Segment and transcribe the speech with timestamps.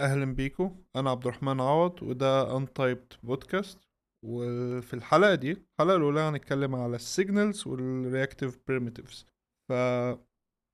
[0.00, 3.78] أهلا بيكم أنا عبد الرحمن عوض وده Untyped Podcast
[4.24, 9.26] وفي الحلقة دي الحلقة الأولى هنتكلم على ال signals وال reactive primitives
[9.68, 9.72] ف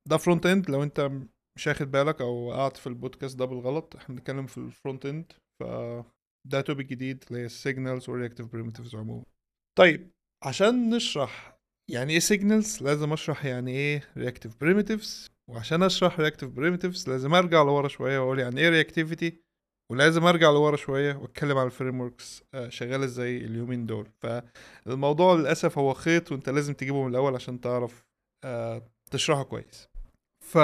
[0.09, 1.11] ده front end لو أنت
[1.57, 5.33] مش واخد بالك أو قعدت في البودكاست ده بالغلط إحنا بنتكلم في ال front end
[5.61, 5.65] ف
[6.49, 9.25] ده topic جديد اللي هي ال signals وال reactive primitives عموما.
[9.79, 10.11] طيب
[10.45, 11.56] عشان نشرح
[11.91, 17.63] يعني إيه signals لازم أشرح يعني إيه reactive primitives وعشان أشرح reactive primitives لازم أرجع
[17.63, 19.41] لورا شوية وأقول يعني إيه reactivity
[19.93, 24.09] ولازم أرجع لورا شوية وأتكلم على ال frameworks شغاله إزاي اليومين دول.
[24.21, 28.05] فالموضوع للأسف هو خيط وأنت لازم تجيبه من الأول عشان تعرف
[28.45, 29.89] آه، تشرحه كويس.
[30.45, 30.55] ف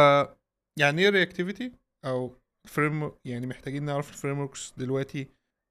[0.79, 1.73] يعني إيه reactivity
[2.05, 2.37] أو
[2.69, 5.29] frame يعني محتاجين نعرف ال frameworks دلوقتي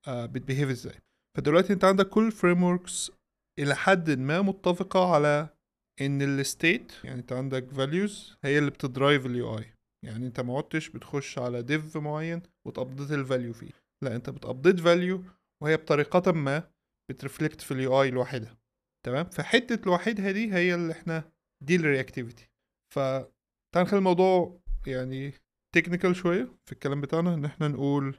[0.08, 0.96] آه، بت behave إزاي.
[1.38, 3.12] فدلوقتي أنت عندك كل frameworks
[3.60, 5.50] إلى حد ما متفقة على
[6.02, 9.74] إن ال state يعني أنت عندك values هي اللي بت drive ال UI
[10.06, 13.72] يعني أنت ما عدتش بتخش على div معين وت update ال value فيه.
[14.04, 15.24] لا أنت بت update value
[15.64, 16.72] وهي بطريقة ما
[17.12, 18.58] بت reflect في ال UI لوحدها
[19.06, 21.32] تمام؟ فحتة لوحدها دي هي اللي إحنا
[21.64, 22.50] دي ال reactivity
[22.94, 23.00] ف
[23.78, 25.34] نخلي الموضوع يعني
[25.76, 28.18] technical شوية في الكلام بتاعنا إن إحنا نقول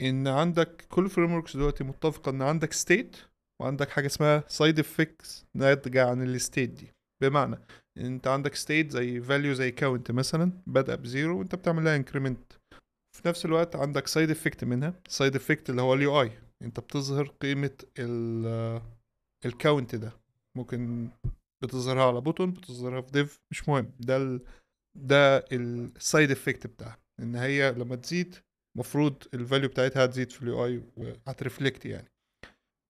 [0.00, 3.16] إن عندك كل frameworks دلوقتي متفقة إن عندك state
[3.62, 6.92] وعندك حاجة اسمها side effects ناتجة عن ال state دي.
[7.22, 7.58] بمعنى
[7.98, 12.52] انت عندك state زي value زي count مثلا بادئه ب zero وانت بتعمل لها increment
[13.16, 17.26] في نفس الوقت عندك side effect منها side effect اللي هو ال UI انت بتظهر
[17.26, 17.70] قيمة
[19.46, 20.12] ال count ده.
[20.56, 21.08] ممكن
[21.64, 23.92] بتظهرها على button بتظهرها في div مش مهم.
[24.00, 24.40] ده ال
[24.96, 26.98] ده ال side effect بتاعها.
[27.20, 28.34] إن هي لما تزيد
[28.76, 32.08] المفروض ال value بتاعتها هتزيد في ال UI وهت reflect يعني.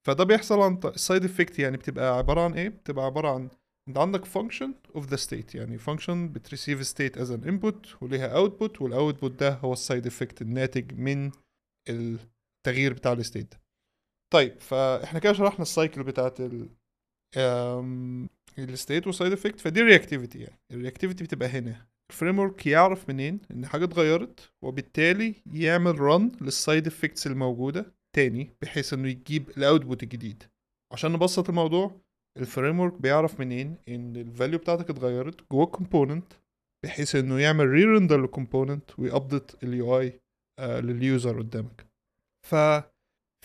[0.06, 3.48] فده بيحصل عن ال side effect يعني بتبقى عبارة عن إيه؟ بتبقى عبارة عن
[3.88, 8.34] انت عندك function of the state يعني function بت receive state as an input وليها
[8.46, 11.30] output وال output ده هو ال side effect الناتج من
[11.88, 13.60] التغيير بتاع ال state ده.
[14.32, 16.68] طيب فإحنا كده شرحنا ال cycle بتاعت ال
[18.58, 20.58] ال state وال side effect فدي ال reactivity يعني.
[20.72, 21.86] ال reactivity بتبقى هنا.
[22.10, 27.94] ال framework يعرف منين إن حاجة اتغيرت وبالتالي يعمل run لل side effects الموجودة.
[28.14, 30.42] تاني بحيث إنه يجيب ال output الجديد.
[30.92, 32.00] عشان نبسط الموضوع
[32.38, 36.32] ال framework بيعرف منين إن ال value بتاعتك اتغيرت جوه ال component
[36.84, 40.20] بحيث إنه يعمل re-render لل component وي update ال UI
[40.60, 41.86] لل user قدامك.
[42.46, 42.54] ف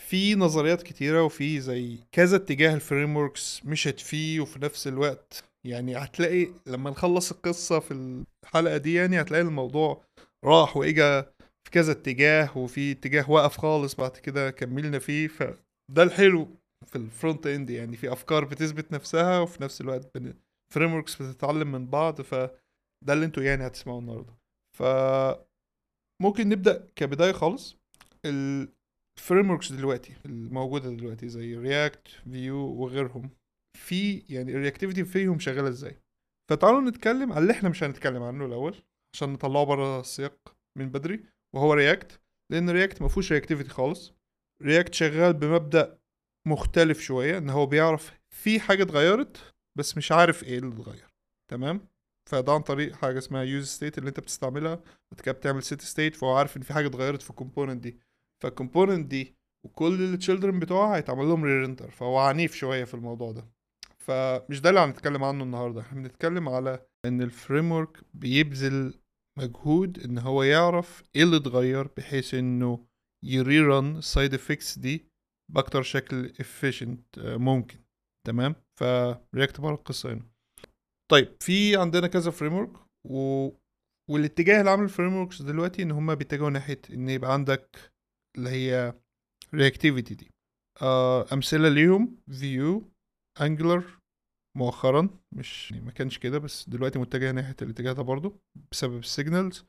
[0.00, 5.96] في نظريات كتيرة وفي زي كذا اتجاه ال frameworks مشت فيه وفي نفس الوقت يعني
[5.96, 10.04] هتلاقي لما نخلص القصة في الحلقة دي يعني هتلاقي الموضوع
[10.44, 11.32] راح وإجا
[11.70, 15.28] في كذا اتجاه وفي اتجاه وقف خالص بعد كده كملنا فيه.
[15.28, 16.48] فده الحلو
[16.86, 20.18] في ال front end يعني في أفكار بتثبت نفسها وفي نفس الوقت
[20.74, 22.20] frameworks بتتعلم من بعض.
[22.20, 24.32] فده اللي أنتوا يعني هتسمعوه النهارده.
[24.78, 24.82] ف
[26.22, 27.76] ممكن نبدأ كبداية خالص.
[28.26, 33.30] ال frameworks دلوقتي الموجودة دلوقتي زي React Vue وغيرهم
[33.78, 35.96] في يعني ال reactivity فيهم شغالة إزاي؟
[36.50, 38.76] فتعالوا نتكلم على اللي إحنا مش هنتكلم عنه الأول
[39.14, 41.24] عشان نطلعه بره السياق من بدري.
[41.54, 44.14] وهو React لأن React ما فيهوش reactivity خالص.
[44.62, 45.98] React شغال بمبدأ
[46.46, 51.14] مختلف شوية إن هو بيعرف في حاجة اتغيرت بس مش عارف إيه اللي اتغير.
[51.50, 51.88] تمام؟
[52.30, 54.74] فده عن طريق حاجة اسمها useState اللي أنت بتستعملها.
[55.12, 57.98] بعد كده بتعمل set state فهو عارف إن في حاجة اتغيرت في ال component دي.
[58.40, 59.34] فال component دي
[59.64, 63.48] وكل ال children بتوعها هيتعمل لهم re-render فهو عنيف شوية في الموضوع ده.
[63.98, 65.80] فمش ده اللي هنتكلم عنه النهارده.
[65.80, 68.94] إحنا بنتكلم على إن ال framework بيبذل
[69.40, 72.86] مجهود إن هو يعرف إيه اللي اتغير بحيث إنه
[73.24, 75.06] ي rerun ال side effects دي
[75.52, 77.78] بأكتر شكل efficient ممكن.
[78.26, 80.26] تمام؟ ف React بره القصة هنا.
[81.10, 82.72] طيب في عندنا كذا framework
[83.06, 83.48] و...
[84.10, 87.92] والاتجاه اللي عامل ال frameworks دلوقتي إن هما بيتجهوا ناحية إن يبقى عندك
[88.38, 88.94] اللي هي
[89.54, 90.30] reactivity دي.
[90.82, 92.92] آه أمثلة ليهم Vue
[93.40, 93.99] Angular
[94.56, 98.40] مؤخرا مش ما كانش كده بس دلوقتي متجه ناحية الاتجاه ده برضو
[98.72, 99.64] بسبب ال signals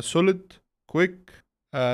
[0.00, 0.52] Solid
[0.90, 1.44] Qwik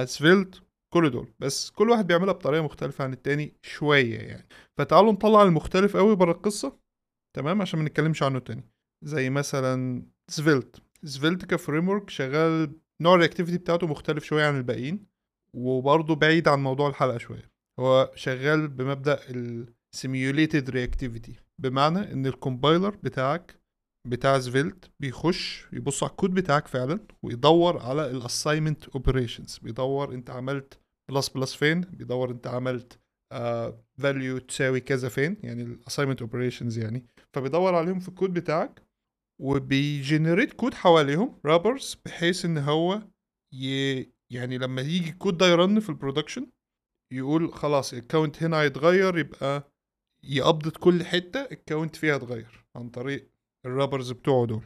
[0.05, 0.63] Svelte
[0.95, 1.35] كل دول.
[1.39, 4.49] بس كل واحد بيعملها بطريقة مختلفة عن التاني شوية يعني.
[4.79, 6.79] فتعالوا نطلع المختلف قوي بره القصة
[7.37, 8.65] تمام؟ عشان ما نتكلمش عنه تاني.
[9.05, 12.73] زي مثلا Svelte Svelte ك framework شغال
[13.03, 15.07] نوع ال reactivity بتاعته مختلف شوية عن الباقيين
[15.57, 17.51] وبرضه بعيد عن موضوع الحلقة شوية.
[17.81, 19.21] هو شغال بمبدأ
[19.95, 23.61] ال simulated reactivity بمعنى إن ال compiler بتاعك
[24.09, 30.31] بتاع Svelte بيخش يبص على الكود بتاعك فعلا ويدور على ال assignment operations بيدور أنت
[30.31, 30.81] عملت
[31.11, 32.99] plus plus فين بيدور أنت عملت
[33.99, 37.07] value uh, تساوي كذا فين يعني ال assignment operations يعني.
[37.33, 38.83] فبيدور عليهم في الكود بتاعك
[39.41, 43.03] وبي generate code حواليهم wrappers بحيث إن هو
[43.55, 44.03] ي...
[44.33, 46.47] يعني لما يجي الكود ده ي run في ال production
[47.13, 49.73] يقول خلاص ال count هنا هيتغير يبقى
[50.29, 53.29] ي update كل حتة ال count فيها اتغير عن طريق
[53.67, 54.63] ال wrappers بتوعه دول.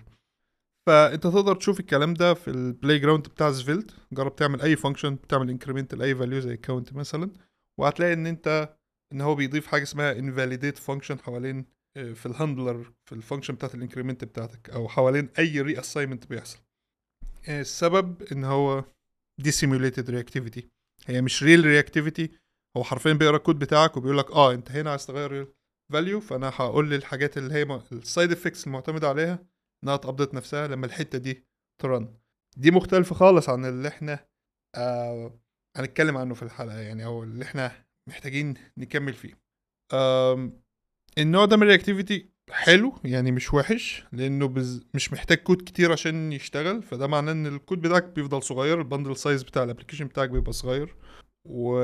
[0.86, 5.50] فأنت تقدر تشوف الكلام ده في ال playground بتاع Svelte جرب تعمل أي function بتعمل
[5.50, 7.30] increment لأي value زي ال count مثلا
[7.78, 8.76] وهتلاقي إن أنت
[9.12, 11.64] إن هو بيضيف حاجة اسمها invalidate function حوالين
[11.96, 16.26] آه، في ال handler في ال function بتاعت ال increment بتاعتك أو حوالين أي reassignment
[16.26, 16.58] بيحصل.
[17.48, 18.84] آه، السبب إن هو
[19.38, 20.68] دي simulated reactivity
[21.06, 22.30] هي مش real reactivity
[22.78, 25.48] هو حرفيا بيقرأ الكود بتاعك وبيقول لك آه أنت هنا عايز تغير
[25.90, 29.38] ال value فأنا هقول للحاجات اللي هي ال side effects المعتمدة عليها
[29.84, 31.44] إنها ت update نفسها لما الحتة دي
[31.82, 32.14] ت run.
[32.56, 34.26] دي مختلفة خالص عن اللي إحنا
[34.74, 35.40] آه
[35.76, 37.72] هنتكلم عنه في الحلقة يعني أو اللي إحنا
[38.08, 39.38] محتاجين نكمل فيه.
[41.18, 44.86] النوع ده من ال reactivity حلو يعني مش وحش لأنه بز...
[44.94, 49.16] مش محتاج كود كتير عشان يشتغل فده معناه إن الكود بتاعك بيفضل صغير ال bundle
[49.16, 50.96] size بتاع ال application بتاعك بيبقى صغير.
[51.44, 51.78] و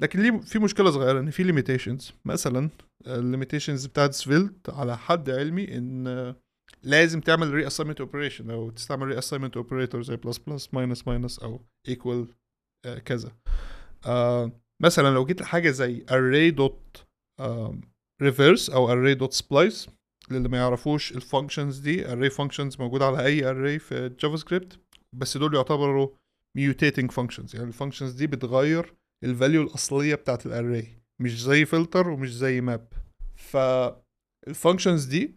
[0.00, 2.70] لكن ليه في مشكلة صغيرة إن في limitations مثلا
[3.06, 6.34] ال limitations بتاعت Svelte على حد علمي إن
[6.82, 12.28] لازم تعمل reassignment operation أو تستعمل reassignment operator زي plus plus minus minus أو equal
[13.04, 13.32] كذا.
[14.06, 14.52] آه
[14.82, 17.04] مثلا لو جيت لحاجة زي array dot
[18.22, 19.88] reverse أو array dot splice
[20.30, 24.78] للي ما يعرفوش ال functions دي array functions موجودة على أي array في JavaScript
[25.12, 26.08] بس دول يعتبروا
[26.58, 27.54] mutating functions.
[27.54, 28.94] يعني ال functions دي بتغير
[29.24, 30.86] ال value الأصلية بتاعت ال array
[31.20, 32.88] مش زي فلتر ومش زي map
[33.36, 35.34] فال functions دي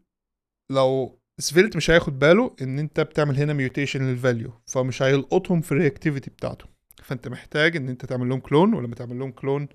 [0.71, 5.71] لو Svelte مش هياخد باله إن أنت بتعمل هنا mutation لل value فمش هيلقطهم في
[5.71, 6.65] ال reactivity بتاعته.
[7.03, 9.67] فأنت محتاج إن أنت تعمل لهم clone ولما تعمل لهم clone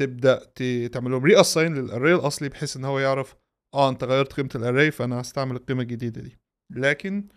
[0.00, 0.44] تبدأ
[0.88, 3.36] تعمل لهم reassign لل array الأصلي بحيث إن هو يعرف
[3.74, 6.38] آه أنت غيرت قيمة ال array فأنا هستعمل القيمة الجديدة دي.
[6.72, 7.28] لكن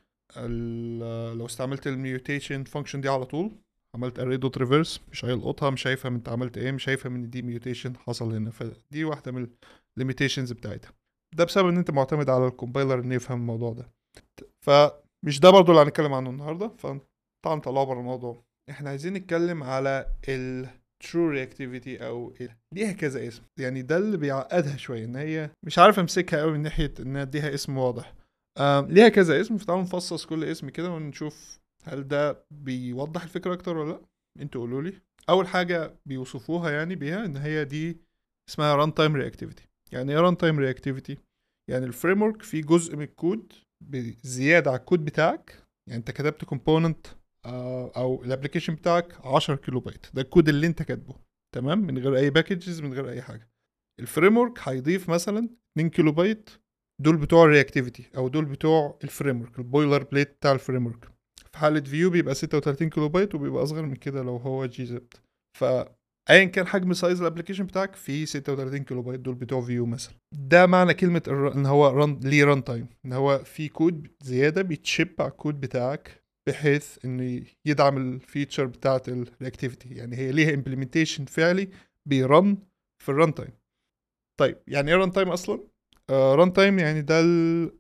[1.38, 3.52] لو استعملت ال mutation function دي على طول
[3.96, 7.42] عملت array dot reverse مش هيلقطها مش هيفهم انت عملت إيه مش هيفهم ان دي
[7.42, 8.52] mutation حصل هنا.
[8.52, 9.48] فدي واحدة من
[9.98, 10.92] ال limitations بتاعتها.
[11.36, 13.90] ده بسبب إن أنت معتمد على ال compiler انه يفهم الموضوع ده.
[14.66, 16.68] فمش ده برضو اللي هنتكلم عنه النهارده.
[16.68, 18.44] فتعال نطلعه بره الموضوع.
[18.70, 20.68] إحنا عايزين نتكلم على ال
[21.04, 22.50] true reactivity أو ال...
[22.74, 23.44] ليها كذا اسم.
[23.60, 27.54] يعني ده اللي بيعقدها شوية إن هي مش عارف أمسكها قوي من ناحية ان اديها
[27.54, 28.14] اسم واضح.
[28.60, 29.58] آم، ليها كذا اسم.
[29.58, 34.02] فتعالوا نفصص كل اسم كده ونشوف هل ده بيوضح الفكرة أكتر ولا لأ؟
[34.42, 35.02] أنتوا قولوا لي.
[35.30, 37.98] أول حاجة بيوصفوها يعني بيها إن هي دي
[38.50, 41.18] اسمها runtime reactivity يعني إيه runtime reactivity
[41.70, 43.54] يعني ال framework فيه جزء من الكود
[44.24, 45.64] زياده على الكود بتاعك.
[45.88, 47.08] يعني أنت كتبت component
[47.46, 51.16] أو ال application بتاعك 10 كيلو بايت ده الكود اللي أنت كاتبه.
[51.56, 53.50] تمام؟ من غير أي packages من غير أي حاجة.
[54.00, 56.50] ال framework هيضيف مثلا 2 كيلو بايت
[57.02, 61.12] دول بتوع ال reactivity أو دول بتوع ال framework ال boilerplate بتاع ال framework
[61.52, 65.14] في حالة Vue بيبقى 36 كيلو بايت وبيبقى أصغر من كده لو هو gzipped
[65.60, 70.14] فأيا كان حجم size ال application بتاعك في 36 كيلو بايت دول بتوع Vue مثلا.
[70.50, 75.16] ده معنى كلمة إن هو run ليه runtime إن هو في كود زيادة بيت ship
[75.20, 81.26] على الكود بتاعك بحيث انه يدعم ال feature بتاعت ال reactivity يعني هي ليها implementation
[81.26, 81.70] فعلي
[82.10, 82.58] بي run
[83.04, 83.52] في ال runtime
[84.40, 85.64] طيب يعني إيه runtime أصلا؟
[86.12, 87.72] runtime يعني ده ال...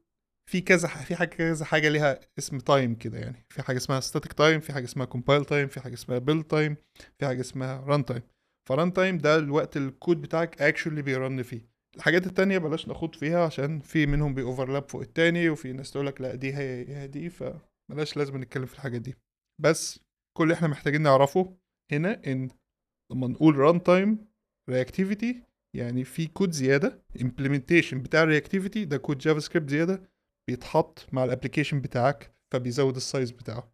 [0.51, 3.45] في كذا في حاجة كذا حاجة ليها اسم time كده يعني.
[3.49, 6.75] في حاجة اسمها static time في حاجة اسمها compile time في حاجة اسمها build time
[7.19, 8.21] في حاجة اسمها runtime
[8.69, 11.61] ف runtime ده الوقت الكود بتاعك actually بي run فيه.
[11.97, 16.07] الحاجات التانية بلاش نخوض فيها عشان في منهم بي overlap فوق التاني وفي ناس تقول
[16.07, 19.15] لك لا دي هي دي فبلاش لازم نتكلم في الحاجات دي.
[19.61, 19.99] بس
[20.37, 21.57] كل اللي إحنا محتاجين نعرفه
[21.91, 22.49] هنا إن
[23.11, 24.27] لما نقول runtime
[24.69, 25.43] reactivity
[25.75, 27.03] يعني في كود زيادة.
[27.21, 30.11] implementation بتاع ال reactivity ده كود JavaScript زيادة.
[30.49, 33.71] بيتحط مع ال application بتاعك فبيزود ال size بتاعه.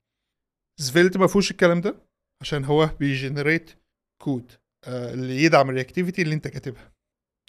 [0.79, 1.95] Svelte ما فيهوش الكلام ده
[2.41, 3.72] عشان هو بي generate
[4.21, 4.51] كود
[4.88, 6.91] آه اللي يدعم ال reactivity اللي انت كاتبها.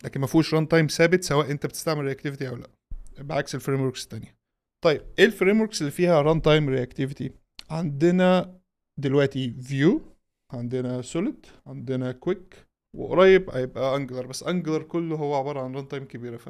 [0.05, 2.71] لكن ما فيهوش runtime ثابت سواء انت بتستعمل reactivity أو لأ.
[3.19, 4.39] بعكس ال frameworks التانية.
[4.85, 7.33] طيب إيه ال frameworks اللي فيها runtime reactivity
[7.71, 8.59] عندنا
[9.01, 10.17] دلوقتي Vue
[10.53, 16.37] عندنا Solid عندنا Qwik وقريب هيبقى Angular بس Angular كله هو عبارة عن runtime كبيرة
[16.37, 16.49] ف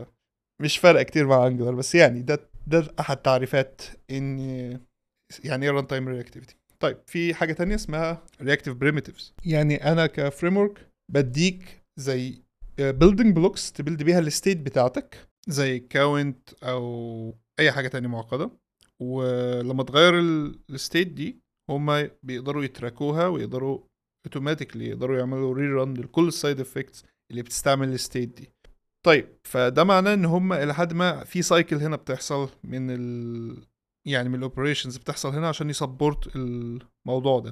[0.62, 4.38] مش فارقة كتير مع Angular بس يعني ده ده أحد تعريفات إن
[5.44, 6.56] يعني إيه runtime reactivity.
[6.80, 12.42] طيب في حاجة تانية اسمها reactive primitives يعني أنا ك framework بديك زي
[12.78, 18.50] building blocks ت build بيها ال state بتاعتك زي count أو أي حاجة تانية معقدة.
[19.02, 20.18] ولما تغير
[20.70, 21.38] ال state دي
[21.70, 23.80] هما بيقدروا ي track وها ويقدروا
[24.26, 28.50] automatically يقدروا يعملوا re-run لكل ال side effects اللي بتستعمل ال state دي.
[29.06, 33.66] طيب فده معناه إن هم إلى حد ما في cycle هنا بتحصل من ال
[34.06, 37.50] يعني من ال operations بتحصل هنا عشان ي support الموضوع ده.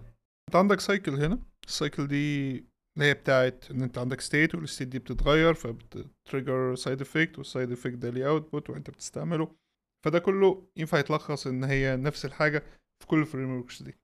[0.49, 2.51] أنت عندك cycle هنا ال cycle دي
[2.97, 7.39] اللي هي بتاعت إن أنت عندك state وال state دي بتتغير فبت trigger side effect
[7.39, 9.57] وال side effect ده ليه output وأنت بتستعمله.
[10.05, 12.59] فده كله ينفع يتلخص إن هي نفس الحاجة
[13.03, 13.95] في كل ال frame دي.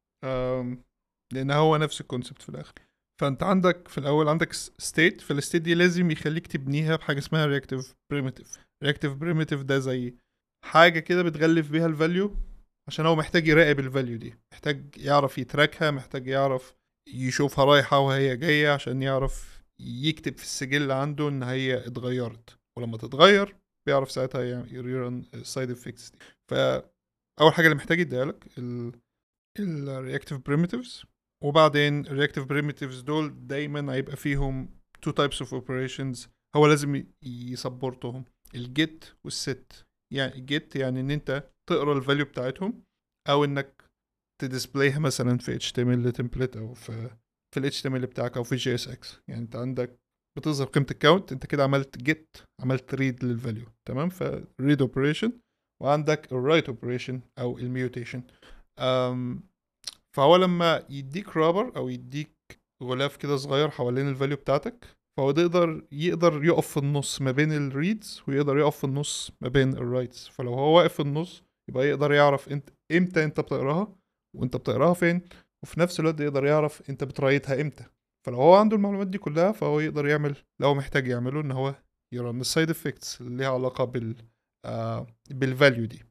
[1.33, 2.75] لأن هو نفس ال concept في الآخر.
[3.23, 7.95] فانت عندك في الأول عندك state فال state دي لازم يخليك تبنيها بحاجة اسمها reactive
[8.11, 10.14] primitive reactive primitive ده زي
[10.64, 12.37] حاجة كده بتغلف بيها ال value
[12.88, 14.35] عشان هو محتاج يراقب ال value دي.
[14.52, 16.75] محتاج يعرف ي track ها محتاج يعرف
[17.09, 22.59] يشوفها رايحة وهي جاية عشان يعرف يكتب في السجل عنده إن هي اتغيرت.
[22.79, 26.19] ولما تتغير بيعرف ساعتها ي run ال side effects دي.
[26.50, 28.45] فأول حاجة اللي محتاج يديها لك
[29.59, 31.05] ال reactive primitives
[31.43, 34.69] وبعدين ال reactive primitives دول دايما هيبقى فيهم
[35.03, 41.99] two types of operations هو لازم يسبورتهم الجيت والست يعني get يعني إن أنت تقرأ
[41.99, 42.83] ال value بتاعتهم
[43.29, 43.85] أو إنك
[44.43, 47.11] ت display ها مثلا في HTML template أو في
[47.55, 49.99] في ال HTML بتاعك أو في JSX يعني أنت عندك
[50.39, 54.81] بتظهر قيمة ال count أنت كده عملت get عملت read لل value تمام؟ ف read
[54.81, 55.33] operation
[55.83, 58.23] وعندك ال write operation أو ال mutation.
[60.16, 62.33] فهو لما يديك wrapper أو يديك
[62.83, 67.31] غلاف كده صغير حوالين ال value بتاعتك فهو ده يقدر يقدر يقف في النص ما
[67.31, 71.00] بين ال reads ويقدر يقف في النص ما بين ال writes فلو هو واقف في
[71.00, 73.95] النص يبقى يقدر يعرف إنت إمتى أنت بتقراها
[74.37, 75.23] وأنت بتقراها فين
[75.62, 77.85] وفي نفس الوقت يقدر يعرف أنت بت write ها إمتى.
[78.26, 81.75] فلو هو عنده المعلومات دي كلها فهو يقدر يعمل لو محتاج يعمله إن هو
[82.15, 84.16] ي run ال side effects اللي ليها علاقة بال
[84.64, 86.02] آه بال value دي.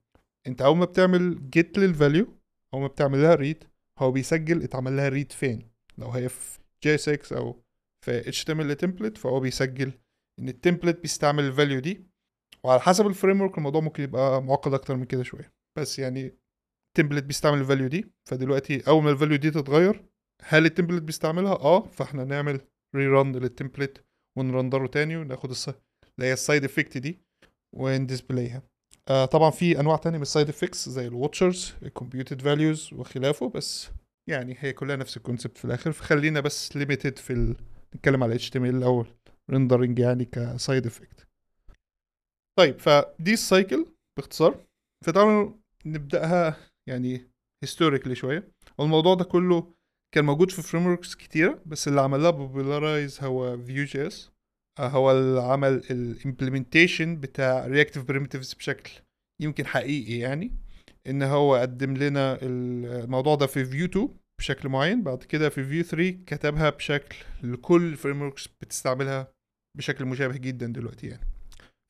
[0.47, 2.27] أنت أول ما بتعمل get لل value
[2.73, 3.63] أول ما بتعمل لها read
[4.01, 7.63] هو بيسجل اتعمل لها read فين؟ لو هي في JSX أو
[8.05, 9.91] في ال template فهو بيسجل
[10.39, 12.07] إن ال template بيستعمل ال value دي.
[12.63, 15.53] وعلى حسب ال framework الموضوع ممكن يبقى معقد أكتر من كده شوية.
[15.77, 16.37] بس يعني
[16.87, 18.11] ال template بيستعمل ال value دي.
[18.29, 20.05] فدلوقتي أول ما ال value دي تتغير
[20.43, 21.87] هل ال template بيستعملها؟ آه.
[21.87, 22.61] فإحنا نعمل
[22.95, 24.05] re-run لل template
[24.37, 25.51] ون render ه تاني وناخد.
[25.51, 27.21] اللي هي ال side effect دي
[27.75, 28.70] ون display ها.
[29.09, 32.93] آه طبعا في أنواع تانية من ال side effects زي ال watchers ال computed values
[32.93, 33.89] وخلافه بس
[34.29, 35.91] يعني هي كلها نفس ال concept في الآخر.
[35.91, 37.55] فخلينا بس limited في ال...
[37.95, 39.07] نتكلم على HTML الأول
[39.49, 41.27] rendering يعني ك side effect
[42.59, 43.85] طيب فدي ال cycle
[44.17, 44.65] باختصار
[45.05, 45.53] فتعالوا
[45.85, 46.57] نبدأها
[46.89, 47.31] يعني
[47.63, 48.51] historically شوية.
[48.77, 49.73] والموضوع ده كله
[50.15, 54.30] كان موجود في frameworks كتيرة بس اللي عملها popularize هو Vue JS
[54.79, 58.91] هو اللي عمل ال implementation بتاع reactive primitives بشكل
[59.41, 60.51] يمكن حقيقي يعني
[61.07, 64.09] إن هو قدم لنا الموضوع ده في Vue 2
[64.39, 69.31] بشكل معين بعد كده في Vue 3 كتبها بشكل لكل ال frameworks بتستعملها
[69.77, 71.27] بشكل مشابه جدا دلوقتي يعني.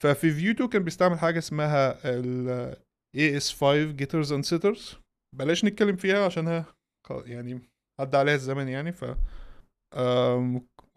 [0.04, 2.76] ففي Vue 2 كان بيستعمل حاجة اسمها ال
[3.18, 4.96] ES5 Getters and Setters.
[5.36, 6.66] بلاش نتكلم فيها عشانها
[7.10, 7.62] يعني
[8.00, 9.06] عدى عليها الزمن يعني ف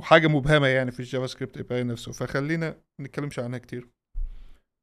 [0.04, 2.12] وحاجه مبهمة يعني في ال JavaScript اي نفسه.
[2.12, 3.88] فخلينا نتكلمش عنها كتير.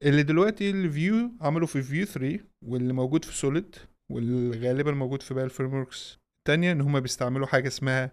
[0.03, 3.75] اللي دلوقتي ال Vue عملوا في Vue 3 واللي موجود في Solid
[4.11, 8.11] واللي غالبا موجود في باقي ال frameworks التانية إن هما بيستعملوا حاجة اسمها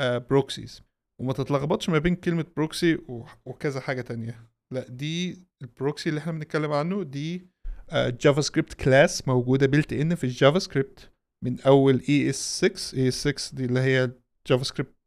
[0.00, 0.82] proxies
[1.20, 2.98] وما تتلخبطش ما بين كلمة proxy
[3.46, 4.50] وكذا حاجة تانية.
[4.74, 7.46] لا دي ال proxy اللي إحنا بنتكلم عنه دي
[7.94, 11.12] JavaScript class موجودة built in في ال JavaScript
[11.44, 14.10] من أول اي اس 6 اي اس 6 دي اللي هي
[14.46, 14.97] JavaScript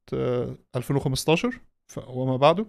[0.75, 1.59] 2015
[2.07, 2.65] وما بعده.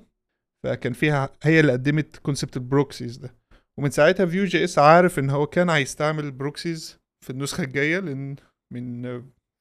[0.66, 3.34] فكان فيها هي اللي قدمت concept ال proxies ده.
[3.78, 8.37] ومن ساعتها Vue JS عارف إن هو كان هيستعمل proxies في النسخة الجاية لأن
[8.72, 9.02] من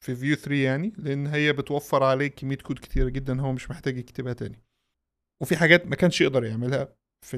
[0.06, 3.98] في Vue 3 يعني لأن هي بتوفر عليه كمية كود كتيرة جدا هو مش محتاج
[3.98, 4.64] يكتبها تاني.
[5.42, 6.96] وفي حاجات ما كانش يقدر يعملها
[7.26, 7.38] في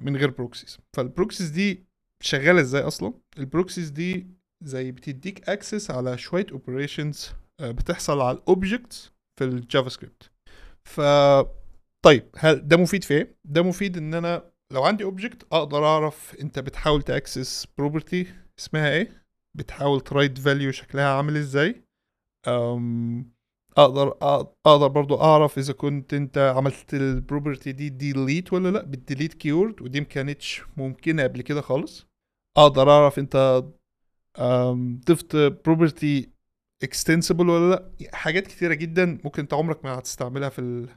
[0.00, 1.86] من غير proxies فال proxies دي
[2.22, 4.26] شغالة إزاي أصلا؟ ال proxies دي
[4.64, 10.30] زي بتديك access على شوية operations بتحصل على ال objects في ال JavaScript.
[10.84, 11.00] ف
[12.04, 16.36] طيب هل ده مفيد في إيه؟ ده مفيد إن أنا لو عندي object أقدر أعرف
[16.40, 18.26] أنت بتحاول ت access property
[18.58, 19.26] اسمها إيه؟
[19.56, 21.84] بتحاول ت write value شكلها عامل إزاي؟
[22.48, 23.32] أم
[23.76, 24.08] أقدر
[24.66, 29.34] أقدر برضو أعرف إذا كنت أنت عملت ال property دي delete ولا لأ بال delete
[29.34, 32.06] keyword ودي ما كانتش ممكنة قبل كده خالص.
[32.56, 33.64] أقدر أعرف أنت
[35.06, 36.30] ضفت property
[36.82, 40.88] extensible ولا لا؟ حاجات كتيرة جدا ممكن انت عمرك ما هتستعملها في ال...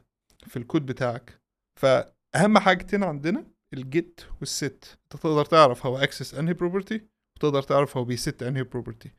[0.47, 1.41] في الكود بتاعك.
[1.79, 7.01] فأهم حاجتين عندنا ال get وال set انت تقدر تعرف هو access انهي property
[7.37, 9.11] وتقدر تعرف هو بي set انهي property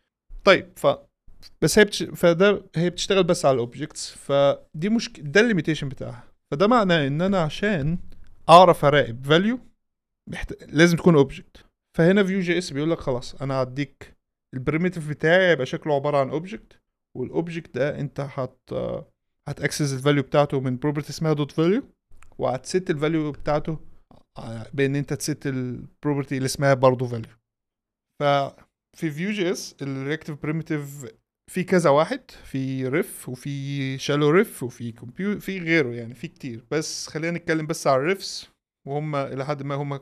[0.44, 0.86] طيب ف
[1.62, 2.02] بس هي بتش...
[2.02, 6.24] فده هي بتشتغل بس على ال objects فدي مشكله ده ال limitation بتاعها.
[6.50, 7.98] فده معناه إن أنا عشان
[8.48, 9.58] أعرف أراقب value
[10.30, 10.62] محت...
[10.64, 11.64] لازم تكون object
[11.98, 14.16] فهنا Vue JS بيقول لك خلاص أنا هديك
[14.54, 16.80] ال primitive بتاعي يبقى شكله عبارة عن object
[17.16, 18.58] وال object ده انت هت
[19.48, 21.82] هت access ال value بتاعته من property اسمها dot value
[22.38, 23.78] وهت set ال value بتاعته
[24.74, 27.30] بإن انت ت set ال property اللي اسمها برضه value
[28.22, 31.06] ففي Vue JS ال reactive primitive
[31.50, 36.64] في كذا واحد في ref وفي shallow ref وفي computed في غيره يعني في كتير.
[36.70, 38.48] بس خلينا نتكلم بس على ال refs
[38.88, 40.00] وهم إلى حد ما هم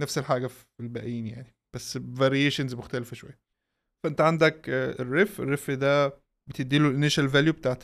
[0.00, 1.54] نفس الحاجة في الباقيين يعني.
[1.76, 3.38] بس variations مختلفة شوية.
[4.04, 7.82] فانت عندك ال ref ال ref ده بتدي له ال initial value بتاعت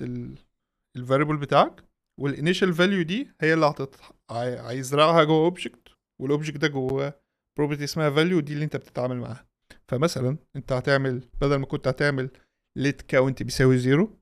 [0.97, 1.85] ال variable بتاعك
[2.21, 3.97] وال initial value دي هي اللي هتت...
[4.31, 5.88] هيزرعها جوه object
[6.21, 7.15] وال object ده جوه
[7.59, 9.47] property اسمها value دي اللي انت بتتعامل معاها.
[9.89, 12.31] فمثلا انت هتعمل بدل ما كنت هتعمل
[12.79, 14.19] let count بيساوي zero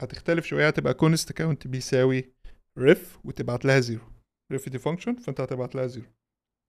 [0.00, 2.32] هتختلف شوية هتبقى const count بيساوي
[2.78, 4.04] ref وتبعت لها zero
[4.52, 6.06] ref دي function فانت هتبعت لها zero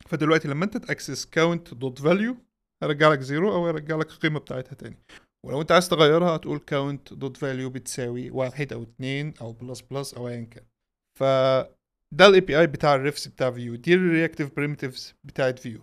[0.08, 2.38] فدلوقتي لما انت ت access count dot value
[2.84, 4.98] هيرجع لك zero أو هيرجع لك القيمة بتاعتها تاني.
[5.46, 10.14] ولو أنت عايز تغيرها هتقول count dot value بتساوي واحد أو اتنين أو plus plus
[10.14, 10.64] أو ايا كان.
[11.20, 11.24] ف
[12.14, 15.82] ده ال API بتاع ال refs بتاع Vue دي ال reactive primitives بتاعت Vue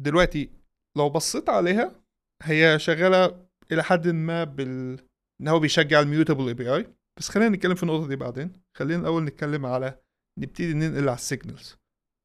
[0.00, 0.50] دلوقتي
[0.98, 2.02] لو بصيت عليها
[2.42, 5.00] هي شغالة إلى حد ما بال
[5.40, 8.52] إن هو بيشجع ال mutable API بس خلينا نتكلم في النقطة دي بعدين.
[8.76, 9.98] خلينا الأول نتكلم على
[10.38, 11.76] نبتدي ننقل على ال signals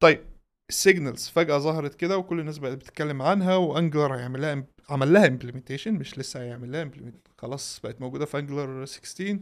[0.02, 0.24] طيب
[0.70, 5.12] ال signals فجأة ظهرت كده وكل الناس بقت بتتكلم عنها و Angular هيعمل لها عمل
[5.12, 6.90] لها implementation مش لسه هيعمل لها
[7.38, 9.38] خلاص بقت موجودة في Angular 16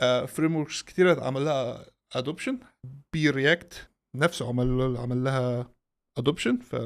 [0.00, 2.58] آه frameworks كتير اتعمل لها adoption
[3.12, 5.72] Preact نفسه عمل عمل لها
[6.18, 6.76] adoption ف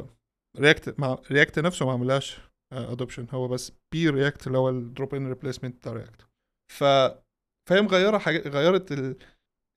[0.59, 2.38] React مع React نفسه ما عملهاش
[2.73, 6.26] adoption هو بس Preact اللي هو ال drop in replacement بتاع React
[6.73, 6.85] ف
[7.69, 9.17] فهي مغيرة حاجة غيرت ال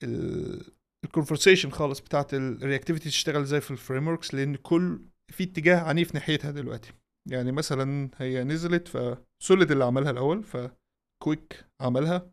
[0.04, 0.77] ال
[1.08, 5.80] ال conversation خالص بتاعت ال reactivity تشتغل إزاي في ال frameworks لأن كل في اتجاه
[5.80, 6.94] عنيف ناحيتها دلوقتي.
[7.30, 12.32] يعني مثلا هي نزلت ف Solid اللي عملها الأول ف Qwik عملها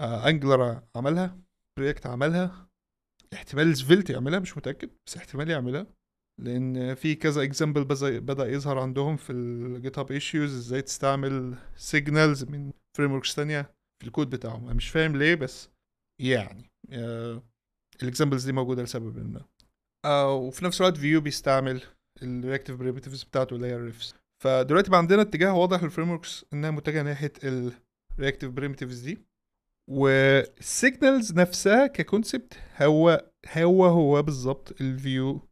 [0.00, 1.38] آه Angular عملها
[1.78, 2.68] React عملها
[3.34, 5.86] احتمال Svelte يعملها مش متأكد بس احتمال يعملها.
[6.42, 7.84] لأن في كذا example
[8.20, 13.62] بدأ يظهر عندهم في ال GitHub issues إزاي تستعمل signals من frameworks ثانية
[14.00, 14.64] في الكود بتاعهم.
[14.64, 15.70] أنا مش فاهم ليه بس
[16.22, 17.42] يعني آه
[18.02, 19.40] ال examples دي موجودة لسبب ما.
[20.04, 21.82] آه وفي نفس الوقت Vue بيستعمل
[22.22, 26.44] ال reactive primitives بتاعته اللي هي ال refs فدلوقتي بقى عندنا اتجاه واضح لل frameworks
[26.52, 29.18] إنها متجهة ناحية ال reactive primitives دي.
[29.88, 35.48] وال signals نفسها ك concept هو هو هو بالظبط ال Vue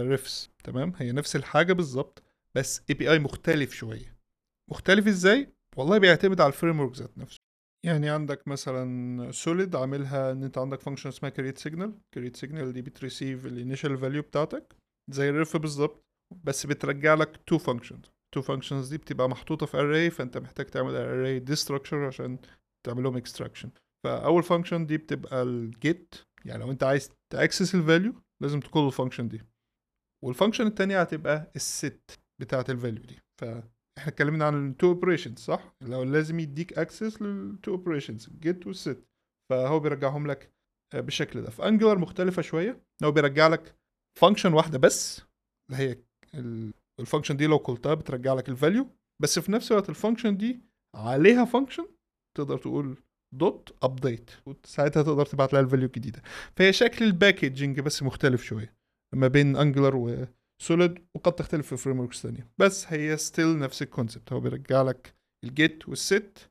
[0.00, 2.22] refs تمام؟ هي نفس الحاجة بالظبط
[2.54, 4.16] بس API مختلف شوية.
[4.70, 7.38] مختلف إزاي؟ والله بيعتمد على ال frame ذات نفسه.
[7.86, 12.82] يعني عندك مثلا Solid عاملها إن أنت عندك function اسمها create signal create signal دي
[12.82, 14.76] بت receive ال initial value بتاعتك
[15.10, 16.04] زي ال ref بالظبط
[16.44, 20.92] بس بترجع لك two functions two functions دي بتبقى محطوطة في array فأنت محتاج تعمل
[20.92, 22.38] array destructure عشان
[22.86, 23.68] تعمل لهم extraction.
[24.04, 26.14] فأول function دي بتبقى ال get
[26.44, 29.42] يعني لو أنت عايز ت access ال value لازم ت call ال function دي.
[30.24, 33.18] وال function التانية هتبقى ال set بتاعة ال value دي.
[33.98, 38.38] فاحنا اتكلمنا عن ال two operations صح؟ لو لازم يديك access لل two operations ال
[38.38, 39.04] get وال set
[39.50, 40.52] فهو بيرجعهم لك
[40.94, 41.50] بالشكل ده.
[41.50, 42.82] في Angular مختلفة شوية.
[43.04, 43.76] هو بيرجع لك
[44.18, 45.22] function واحدة بس
[45.70, 45.98] اللي هي
[47.00, 48.86] ال function دي لو call تها بترجع لك ال value
[49.22, 50.60] بس في نفس الوقت ال function دي
[50.96, 51.86] عليها function
[52.36, 52.96] تقدر تقول
[53.34, 56.22] dot update وساعتها تقدر تبعت لها ال value الجديدة.
[56.56, 58.76] فهي شكل ال packaging بس مختلف شوية
[59.14, 60.28] ما بين Angular
[60.60, 62.48] و Solid وقد تختلف في frameworks ثانية.
[62.58, 66.50] بس هي still نفس ال concept هو بيرجع لك ال get وال set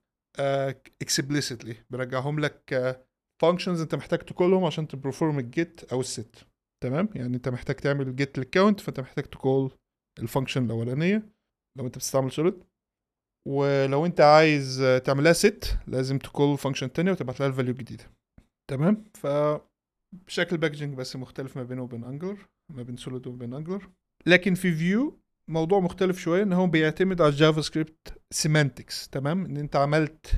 [1.01, 2.95] explicitly بيرجعهم لك
[3.41, 6.35] functions انت محتاج ت call هم عشان ت perform ال get أو ال set
[6.83, 9.71] تمام؟ يعني انت محتاج تعمل get لل count فانت محتاج ت call
[10.19, 11.29] ال function الأولانية.
[11.77, 12.63] لو انت بتستعمل Solid
[13.47, 18.03] ولو انت عايز تعملها set لازم ت call function تانية وتبعت لها ال value الجديدة.
[18.69, 19.27] تمام؟ ف
[20.13, 23.89] بشكل packaging بس مختلف ما بينه وبين Angular ما بين Solid وبين Angular
[24.25, 25.19] لكن في Vue
[25.49, 30.31] موضوع مختلف شوية إن هو بيعتمد على ال JavaScript semantics تمام؟ إن أنت عملت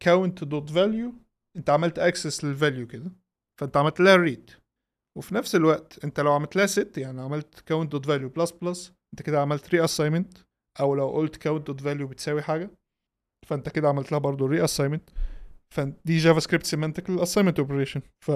[0.00, 1.14] count dot value
[1.56, 3.12] أنت عملت access لل value كده.
[3.60, 4.50] فأنت عملت لها read
[5.18, 8.92] وفي نفس الوقت أنت لو عملت لها set يعني عملت count dot value plus plus
[9.14, 10.38] أنت كده عملت reassignment
[10.80, 12.70] أو لو قلت count dot value بتساوي حاجة
[13.46, 15.10] فأنت كده عملت لها برضه reassignment
[15.74, 18.30] فدي JavaScript semantic لل assignment operation ف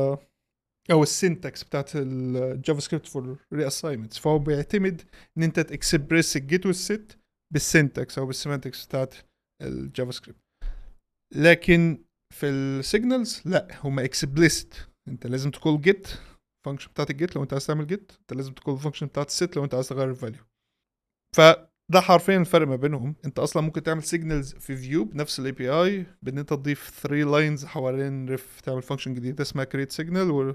[0.90, 5.02] أو ال syntax بتاعت ال JavaScript for reassignments فهو بيعتمد
[5.38, 7.18] إن أنت ت express ال get وال set
[7.54, 9.14] بال syntax أو بال semantics بتاعت
[9.62, 10.40] ال JavaScript
[11.34, 14.74] لكن في ال signals لا هما explicit
[15.08, 16.08] أنت لازم ت call get
[16.60, 18.78] ال function بتاعت ال get لو أنت عايز تعمل get أنت لازم ت call ال
[18.78, 20.42] function بتاعت ال set لو أنت عايز تغير ال value
[21.36, 21.40] ف
[21.90, 23.14] ده حرفيا الفرق ما بينهم.
[23.24, 27.64] انت أصلا ممكن تعمل signals في Vue بنفس ال API بإن انت تضيف 3 lines
[27.64, 30.54] حوالين ref تعمل function جديده اسمها create signal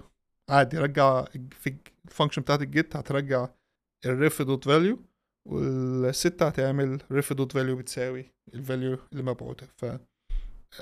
[0.50, 3.50] وعادي رجع في ال function بتاعت ال get هترجع
[4.06, 4.99] ال ref dot value
[5.47, 9.86] وال set هتعمل ref dot value بتساوي ال value اللي مبعوثة ف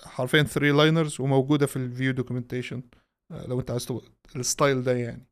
[0.04, 2.84] حرفيا 3 liners وموجودة في ال Vue documentation
[3.32, 3.88] لو انت عايز
[4.36, 5.28] ال style ده يعني.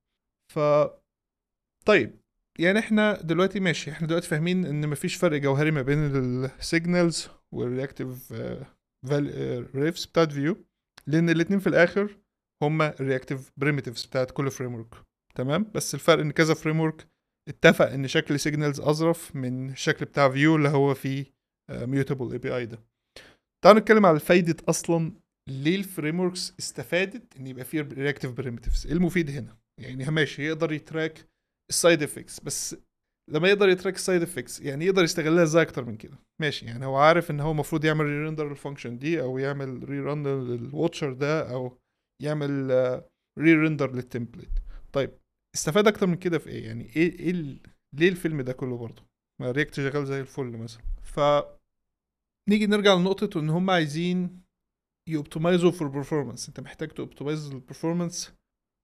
[0.53, 0.59] ف
[1.85, 2.19] طيب
[2.59, 3.91] يعني إحنا دلوقتي ماشي.
[3.91, 5.99] إحنا دلوقتي فاهمين ان مفيش فرق جوهري ما بين
[6.45, 8.33] ال signals وال reactive
[9.75, 10.65] refs بتاعت Vue
[11.07, 12.17] لأن الاتنين في الآخر
[12.63, 14.95] هما ال reactive primitives بتاعت كل framework
[15.35, 17.07] تمام؟ بس الفرق إن كذا framework
[17.47, 21.25] اتفق إن شكل signals أظرف من الشكل بتاع Vue اللي هو فيه
[21.71, 22.79] mutable API ده.
[23.63, 25.13] تعالوا نتكلم على فايدة أصلا
[25.49, 30.71] ليه ال frameworks استفادت إن يبقى فيه reactive primitives إيه المفيد هنا؟ يعني ماشي يقدر
[30.73, 31.25] ي track
[31.69, 32.75] ال side effects بس
[33.29, 36.65] لما يقدر ي track ال side effects يعني يقدر يستغلها إزاي أكتر من كده؟ ماشي
[36.65, 40.27] يعني هو عارف إن هو المفروض يعمل re-render لل function دي أو يعمل re-run لل
[40.27, 41.77] watcher ده أو
[42.21, 42.71] يعمل
[43.39, 44.51] re-render لل template
[44.93, 45.11] طيب
[45.55, 47.59] استفاد أكتر من كده في إيه؟ يعني إيه إيه ال...
[47.95, 49.03] ليه الفيلم ده كله برضه؟
[49.41, 50.83] ما React شغال زي الفل مثلا.
[51.01, 51.19] ف
[52.49, 54.41] نيجي نرجع لنقطة إن هم عايزين
[55.09, 58.33] ي optimize وا في ال performance أنت محتاج ت optimize ال performance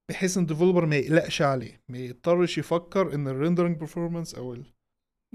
[0.10, 4.54] بحيث إن ال developer ما يقلقش عليه ما يضطرش يفكر إن ال rendering performance أو
[4.54, 4.66] ال...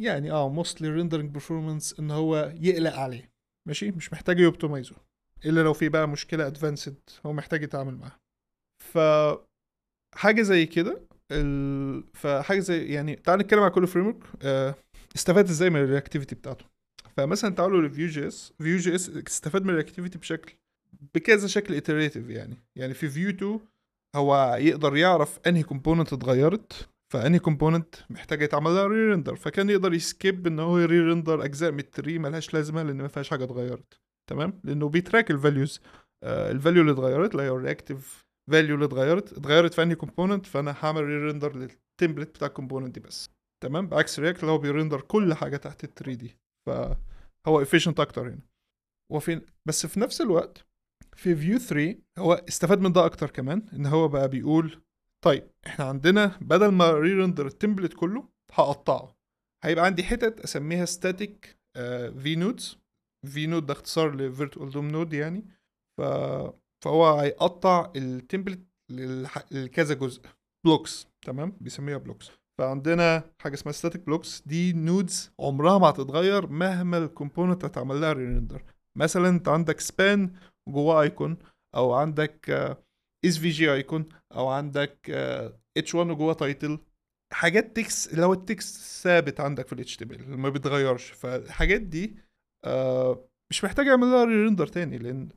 [0.01, 3.31] يعني آه mostly rendering performance إن هو يقلق عليه.
[3.69, 4.97] ماشي؟ مش محتاج ي optimize ه.
[5.47, 8.21] إلا لو في بقى مشكلة advanced هو محتاج يتعامل معاها.
[8.85, 8.99] ف
[10.15, 11.01] حاجة زي كده
[11.33, 12.05] ال...
[12.15, 14.75] فحاجه زي يعني تعال نتكلم على كل framework آه...
[15.17, 16.65] استفاد إزاي من ال reactivity بتاعته.
[17.17, 20.53] فمثلا تعالوا ل Vue JS Vue JS استفاد من ال reactivity بشكل
[21.15, 22.57] بكذا شكل iterative يعني.
[22.77, 23.61] يعني في Vue 2
[24.17, 30.05] هو يقدر يعرف أنهي component اتغيرت فأنهي component محتاجة يتعمل لها re-render فكان يقدر ي
[30.05, 33.45] skip إن هو ي re-render أجزاء من ال tree ملهاش لازمة لأن ما فيهاش حاجة
[33.45, 34.01] اتغيرت.
[34.31, 35.81] تمام؟ لأنه بي track ال values
[36.25, 39.95] آه ال value اللي اتغيرت اللي هي ال reactive value اللي اتغيرت اتغيرت في أنهي
[39.95, 43.31] component فأنا هعمل re-render لل template بتاع ال component دي بس.
[43.63, 46.37] تمام؟ بعكس React اللي هو بي render كل حاجة تحت ال 3 دي.
[46.67, 48.41] فهو efficient أكتر هنا.
[49.13, 50.67] وفي بس في نفس الوقت
[51.21, 54.83] في Vue 3 هو استفاد من ده أكتر كمان إن هو بقى بيقول
[55.25, 59.17] طيب إحنا عندنا بدل ما re-render ال template كله هقطعه.
[59.65, 61.59] هيبقى عندي حتت أسميها static
[62.23, 62.79] v nodes
[63.27, 65.45] v node ده اختصار ل virtual DOM node يعني.
[65.99, 66.03] ف...
[66.85, 68.61] فهو هيقطع ال template
[69.51, 70.23] لكذا جزء.
[70.67, 76.99] blocks تمام؟ بيسميها blocks فعندنا حاجة اسمها static blocks دي nodes عمرها ما هتتغير مهما
[76.99, 78.63] ال component اتعمل لها render
[78.99, 80.33] مثلا أنت عندك span
[80.69, 81.39] جواه icon
[81.77, 82.51] أو عندك
[83.25, 85.11] SVG icon أو عندك
[85.77, 86.79] H 1 وجواه title.
[87.33, 91.11] حاجات text هو ال text ثابت عندك في ال HTML ما بيتغيرش.
[91.11, 92.17] فالحاجات دي
[92.65, 95.29] آه مش محتاج اعمل لها render تاني لأن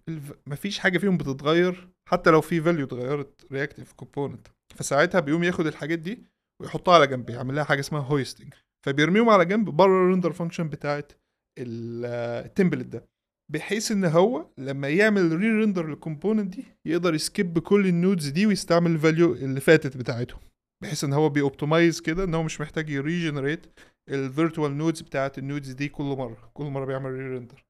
[0.47, 5.99] مفيش حاجة فيهم بتتغير حتى لو في value اتغيرت reactive component فساعتها بيقوم ياخد الحاجات
[5.99, 6.23] دي
[6.61, 8.53] ويحطها على جنب يعمل لها حاجة اسمها hoisting
[8.85, 11.11] فبيرميهم على جنب بره ال render function بتاعت
[11.59, 13.07] ال template ده.
[13.53, 18.27] بحيث إن هو لما يعمل re-render لل component دي يقدر ي skip كل ال nodes
[18.27, 20.35] دي ويستعمل ال value اللي فاتت بتاعته
[20.83, 23.65] بحيث إن هو بي optimize كده إن هو مش محتاج ي regenerate
[24.09, 27.65] ال virtual nodes بتاعت ال nodes دي كل مرة كل مرة بيعمل re-render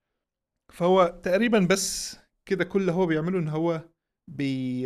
[0.73, 3.81] فهو تقريبا بس كده كل اللي هو بيعمله إن هو
[4.31, 4.83] بي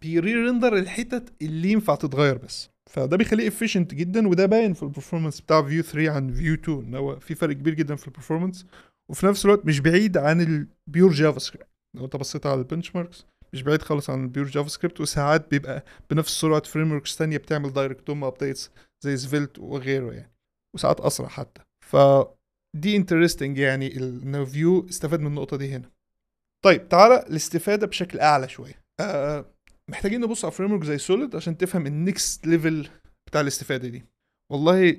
[0.00, 2.70] بي re-render الحتت اللي ينفع تتغير بس.
[2.90, 6.78] فده بيخليه efficient جدا وده باين في ال performance بتاع Vue 3 عن Vue 2
[6.78, 8.66] إن هو في فرق كبير جدا في ال performance
[9.10, 13.24] وفي نفس الوقت مش بعيد عن ال pure JavaScript لو انت بصيت على ال benchmarks
[13.52, 18.06] مش بعيد خالص عن ال pure JavaScript وساعات بيبقى بنفس سرعة frameworks ثانية بتعمل direct
[18.06, 18.70] DOM updates
[19.04, 20.32] زي Svelte وغيره يعني
[20.74, 21.60] وساعات أسرع حتى.
[21.86, 21.96] ف
[22.76, 25.90] دي interesting يعني ان Vue استفاد من النقطة دي هنا.
[26.64, 28.82] طيب تعالى الاستفادة بشكل أعلى شوية.
[29.00, 29.44] آه
[29.90, 32.88] محتاجين نبص على framework زي Solid عشان تفهم ال next level
[33.26, 34.04] بتاع الاستفادة دي.
[34.52, 34.96] والله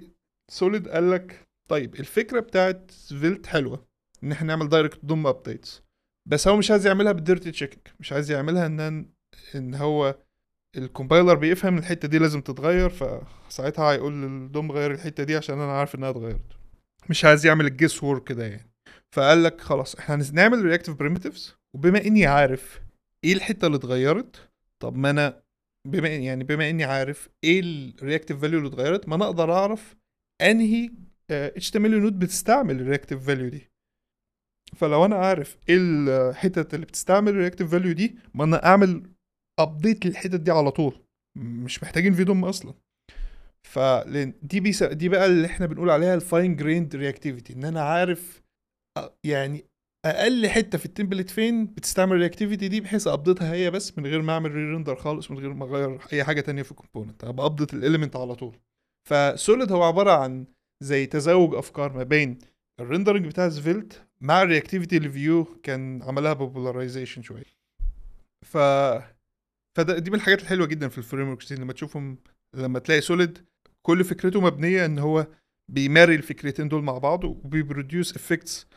[0.51, 3.88] Solid قال لك طيب الفكرة بتاعت Svelte حلوة.
[4.23, 5.81] ان إحنا نعمل direct DOM updates
[6.25, 9.09] بس هو مش عايز يعملها بال dirty checking مش عايز يعملها إن
[9.55, 10.15] إن هو
[10.77, 15.59] ال compiler بيفهم الحتة دي لازم تتغير فساعتها هيقول لل DOM غير الحتة دي عشان
[15.59, 16.41] أنا عارف إنها اتغيرت.
[17.09, 18.69] مش عايز يعمل ال guess work كده يعني.
[19.11, 22.81] فقال لك خلاص إحنا هنعمل reactive primitives وبما إني عارف
[23.23, 25.41] إيه الحتة اللي اتغيرت طب ما أنا
[25.87, 29.95] بما يعني بما إني عارف إيه ال reactive value اللي اتغيرت ما أنا أقدر أعرف
[30.41, 30.89] أنهي
[31.31, 33.68] HTML node بتستعمل ال reactive value دي.
[34.75, 39.03] فلو أنا عارف إيه الحتت اللي بتستعمل ال reactive value دي ما أنا أعمل
[39.59, 40.93] update للحتت دي على طول.
[41.37, 42.73] مش محتاجين VDOM أصلا.
[43.67, 44.83] فلان دي بيس...
[44.83, 48.41] دي بقى اللي إحنا بنقول عليها ال fine-grained reactivity إن أنا عارف
[49.25, 49.65] يعني
[50.05, 53.71] أقل حتة في ال template فين بتستعمل ال reactivity دي بحيث ا update ها هي
[53.71, 56.71] بس من غير ما أعمل re-render خالص من غير ما أغير أي حاجة تانية في
[56.71, 58.55] ال component أبقى update ال element على طول.
[59.09, 60.45] ف Solid هو عبارة عن
[60.83, 62.39] زي تزاوج أفكار ما بين
[62.81, 67.43] ال rendering بتاع Svelte مع ال reactivity اللي Vue كان عملها popularization شوية.
[68.45, 68.57] ف
[69.77, 72.17] فده دي من الحاجات الحلوة جدا في ال frameworks لما تشوفهم
[72.55, 73.45] لما تلاقي Solid
[73.81, 75.27] كل فكرته مبنية إن هو
[75.71, 78.67] بي marry الفكرتين دول مع بعض وبي produce effects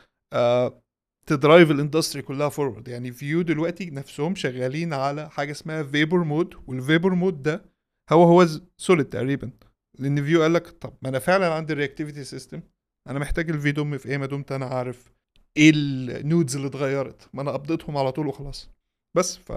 [1.27, 6.23] ت drive ال industry كلها forward يعني Vue دلوقتي نفسهم شغالين على حاجة اسمها Vapor
[6.23, 7.65] mode وال Vapor mode ده
[8.11, 8.47] هو هو
[8.77, 9.51] Solid تقريبا.
[9.99, 12.61] لأن Vue قال لك طب ما أنا فعلا عندي ال reactivity system
[13.09, 15.12] أنا محتاج ال VDOM في إيه ما دمت أنا عارف.
[15.57, 18.69] إيه ال nodes اللي اتغيرت؟ ما أنا ا update هم على طول وخلاص.
[19.17, 19.51] بس ف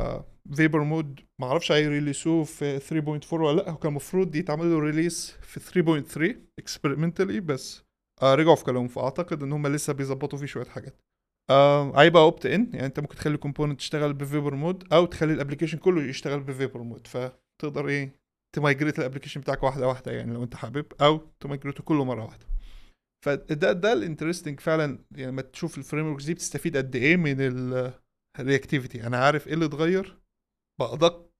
[0.54, 3.70] Vapor mode ما أعرفش هي release وه في 3.4 ولا لأ.
[3.70, 7.82] هو كان المفروض يتعمل له release في 3.3 experimentally بس
[8.22, 8.88] آه رجعوا في كلامهم.
[8.88, 11.00] فأعتقد إن هم لسه بيظبطوا فيه شوية حاجات.
[11.50, 15.32] آه هيبقى opt-in يعني أنت ممكن تخلي ال component تشتغل ب Vapor mode أو تخلي
[15.32, 18.16] ال application كله يشتغل ب Vapor mode فتقدر إيه
[18.56, 21.82] ت migrate ال application بتاعك واحدة واحدة يعني لو أنت حابب أو ت migrate ه
[21.84, 22.46] كله مرة واحدة.
[23.24, 27.36] فده ده ال interesting فعلا يعني لما تشوف ال frame دي بتستفيد قد إيه من
[28.38, 30.18] ال reactivity أنا عارف إيه اللي اتغير
[30.80, 31.30] بأدق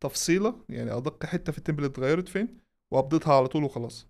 [0.00, 2.58] تفصيلة يعني أدق حتة في ال template اتغيرت فين
[2.90, 4.08] وأ update ها على طول وخلاص.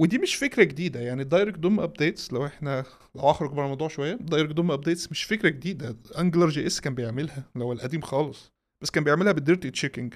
[0.00, 3.88] ودي مش فكرة جديدة يعني ال direct DOM updates لو إحنا لو أخرج بره الموضوع
[3.88, 5.96] شوية ال direct DOM updates مش فكرة جديدة.
[6.18, 10.14] AngularJS كان بيعملها لو القديم خالص بس كان بيعملها بال dirty checking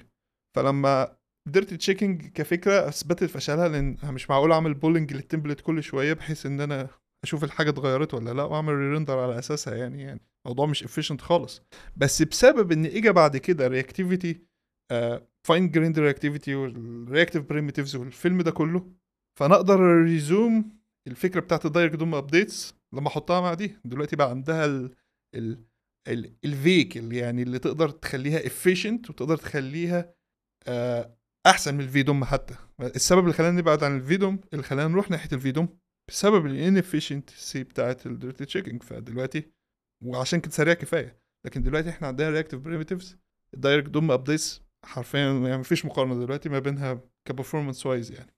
[0.55, 6.13] فلما dirty checking كفكرة أثبتت فشلها لأن مش معقول أعمل polling لل template كل شوية
[6.13, 6.87] بحيث إن أنا
[7.23, 11.61] أشوف الحاجة اتغيرت ولا لأ وأعمل render على أساسها يعني يعني الموضوع مش efficient خالص.
[11.97, 14.41] بس بسبب إن اجى بعد كده reactivity
[15.47, 18.91] fine-grained reactivity وال reactive primitives والفيلم ده كله
[19.39, 23.75] فأنا أقدر resume الفكرة بتاعت ال direct DOM updates لما أحطها مع دي.
[23.85, 24.95] دلوقتي بقى عندها ال
[25.35, 25.63] ال
[26.07, 30.13] ال ال vehicle يعني اللي تقدر تخليها efficient وتقدر تخليها
[30.67, 31.18] آه،
[31.49, 32.55] أحسن من ال VDOM حتى.
[32.81, 36.54] السبب اللي خلانا نبعد عن ال VDOM اللي خلانا نروح ناحية ال VDOM بسبب ال
[36.54, 39.51] inefficiency بتاعت ال dirty checking فدلوقتي
[40.05, 41.19] وعشان كده سريع كفاية.
[41.45, 43.17] لكن دلوقتي إحنا عندنا reactive primitives
[43.53, 48.33] ال direct DOM updates حرفيا يعني مفيش مقارنة دلوقتي ما بينها ك performance wise يعني.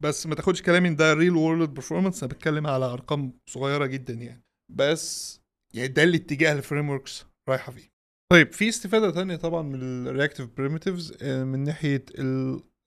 [0.00, 4.14] بس ما تاخدش كلامي إن ده real world performance أنا بتكلم على أرقام صغيرة جدا
[4.14, 4.44] يعني.
[4.68, 5.40] بس
[5.74, 7.97] يعني ده الاتجاه ال frameworks رايحة فيه.
[8.32, 12.04] طيب في استفادة تانية طبعا من ال reactive primitives من ناحية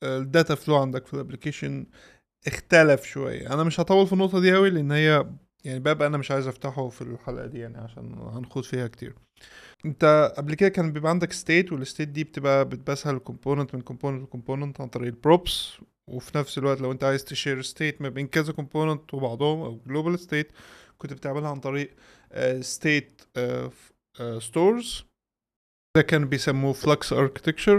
[0.03, 1.86] ال data flow عندك في ال application
[2.47, 3.54] اختلف شوية.
[3.54, 5.25] أنا مش هطول في النقطة دي قوي لأن هي
[5.63, 9.15] يعني باب أنا مش عايز أفتحه في الحلقة دي يعني عشان هنخوض فيها كتير.
[9.86, 13.23] أنت قبل كده كان بيبقى عندك state وال state دي بتبقى بت pass ها ال
[13.23, 15.71] component من component ل component عن طريق ال props
[16.08, 19.80] وفي نفس الوقت لو أنت عايز ت share state ما بين كذا component وبعضهم أو
[19.88, 20.51] global state
[20.97, 21.91] كنت بتعملها عن طريق
[22.60, 23.21] state
[24.39, 25.03] stores
[25.95, 27.77] ده كان بيسموه Flux architecture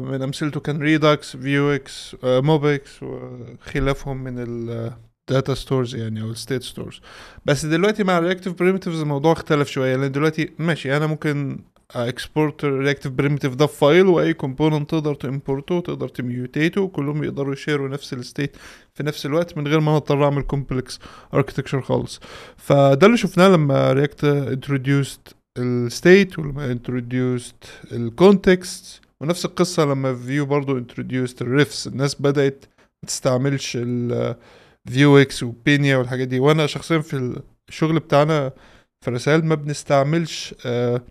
[0.00, 6.62] من أمثلته كان Redux Vuex MobX وخلافهم من ال data stores يعني أو ال state
[6.62, 7.00] stores
[7.44, 11.58] بس دلوقتي مع ال reactive primitives الموضوع اختلف شوية لأن دلوقتي ماشي أنا ممكن
[11.90, 16.17] export ال reactive primitive ده في file وأي component تقدر ت import ه وتقدر ت
[16.17, 18.56] mutate ه وكلهم يقدروا ي share وا نفس ال state
[18.94, 20.98] في نفس الوقت من غير ما اضطر أعمل complex
[21.34, 22.20] architecture خالص.
[22.56, 25.20] فده اللي شفناه لما React introduced
[25.58, 31.86] ال state ولما introduced ال context ونفس القصة لما Vue برضو introduced ال refs.
[31.86, 32.64] الناس بدأت
[33.02, 36.40] ما تستعملش ال Vuex و Pinia والحاجات دي.
[36.40, 38.52] وأنا شخصيا في الشغل بتاعنا
[39.04, 41.02] في الرسائل ما بنستعملش آه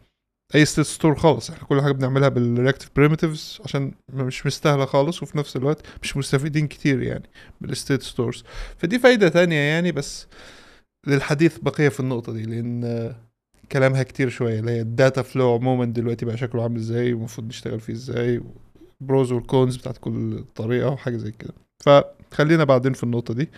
[0.56, 1.50] أي state store خالص.
[1.50, 6.18] إحنا كل حاجة بنعملها بال reactive primitives عشان مش مستاهلة خالص وفي نفس الوقت مش
[6.18, 7.30] مستفيدين كتير يعني
[7.62, 8.44] بال state stores.
[8.78, 10.28] فدي فايدة تانية يعني بس
[11.08, 13.16] للحديث بقية في النقطة دي لأن
[13.72, 17.48] كلامها كتير شوية اللي هي ال data flow عموما دلوقتي بقى شكله عامل إزاي ومفروض
[17.48, 18.42] نشتغل فيه إزاي
[19.02, 21.54] pros وال cons بتاعت كل طريقة وحاجة زي كده.
[21.84, 23.50] فخلينا بعدين في النقطة دي.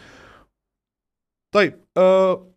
[1.56, 2.54] طيب آه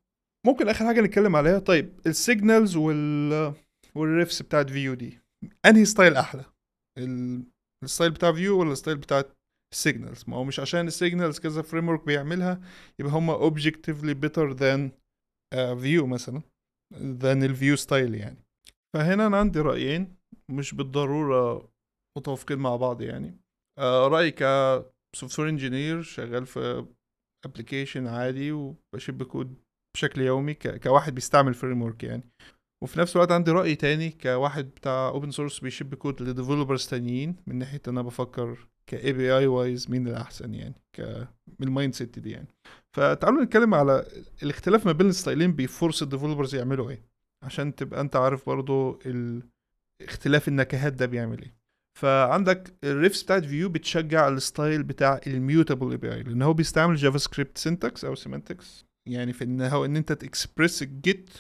[0.47, 3.55] ممكن آخر حاجة نتكلم عليها؟ طيب ال signals وال
[3.95, 5.21] وال refs بتاعت Vue دي
[5.67, 6.45] أنهي style أحلى؟
[7.85, 9.33] ال style بتاع Vue ولا ال style بتاعت
[9.75, 12.61] ال signals ما هو مش عشان ال signals كذا framework بيعملها
[12.99, 14.91] يبقى هم objectively better than
[15.55, 16.43] Vue مثلا.
[16.99, 18.45] than ال Vue style يعني.
[18.95, 20.17] فهنا أنا عندي رأيين
[20.51, 21.69] مش بالضرورة
[22.19, 23.41] متوافقين مع بعض يعني.
[23.79, 26.87] آه رأيي ك software engineer شغال في
[27.45, 29.55] application عادي وب ship code
[29.97, 30.83] بشكل يومي ك...
[30.83, 32.23] كواحد بيستعمل framework يعني.
[32.85, 36.87] وفي نفس الوقت عندي رأي تاني كواحد بتاع open source بي ship code ل developers
[36.87, 41.29] تانيين من ناحية إن أنا بفكر ك API wise مين الأحسن يعني ك
[41.63, 42.49] ال mindset دي يعني
[42.97, 44.07] فتعالوا نتكلم على
[44.43, 47.03] الاختلاف ما بين الستايلين بيفورس الديفلوبرز يعملوا إيه
[47.45, 48.99] عشان تبقى أنت عارف برضو.
[50.03, 51.55] اختلاف النكهات ده بيعمل إيه
[52.01, 56.97] فعندك ال refs بتاعت Vue بتشجع ال style بتاع ال mutable API لأن هو بيستعمل
[56.97, 61.31] JavaScript syntax أو semantics يعني في إن هو إن أنت ت express ال get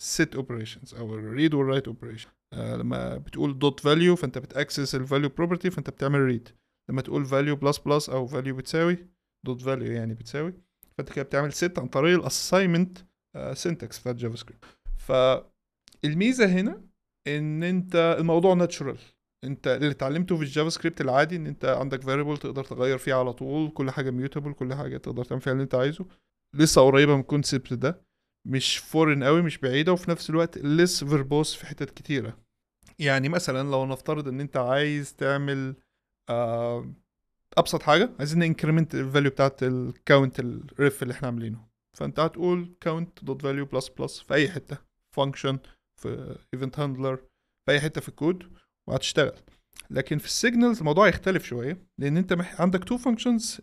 [0.00, 4.52] وال set operations أو ال read وال write operation لما بتقول dot value فأنت بت
[4.52, 6.48] access ال value property فأنت بتعمل read
[6.90, 8.98] لما تقول value plus plus أو value بتساوي
[9.44, 10.54] dot value يعني بتساوي
[10.98, 12.98] فأنت كده بتعمل set عن طريق ال assignment
[13.52, 14.64] syntax بتاعت JavaScript
[14.98, 16.82] فالميزه هنا
[17.26, 18.98] إن أنت الموضوع natural
[19.44, 23.32] أنت اللي اتعلمته في ال JavaScript العادي إن أنت عندك variable تقدر تغير فيه على
[23.32, 26.06] طول كل حاجة mutable كل حاجة تقدر تعمل فيها اللي أنت عايزه.
[26.54, 28.05] لسه قريبة من ال concept ده.
[28.46, 32.38] مش foreign قوي مش بعيدة وفي نفس الوقت less verbose في حتت كتيرة
[32.98, 35.76] يعني مثلا لو نفترض إن أنت عايز تعمل
[36.28, 36.92] آه
[37.58, 43.42] أبسط حاجة عايزين ننكريمنت الفاليو بتاعت الكاونت الريف اللي إحنا عاملينه فأنت هتقول count dot
[43.42, 44.78] value plus plus في أي حتة
[45.10, 45.58] function
[45.96, 47.16] في event handler
[47.66, 48.52] في أي حتة في الكود
[48.86, 49.38] وهتشتغل
[49.90, 52.36] لكن في ال signals الموضوع يختلف شوية لأن أنت.
[52.58, 53.60] عندك two functions